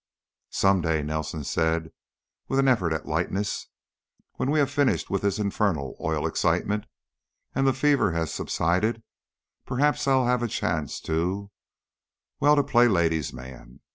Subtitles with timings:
[0.49, 1.91] "Some day," Nelson said,
[2.47, 3.67] with an effort at lightness,
[4.33, 6.85] "when we have finished with this infernal oil excitement
[7.53, 9.03] and the fever has subsided,
[9.63, 11.51] perhaps I'll have a chance to
[12.39, 13.81] well, to play ladies' man.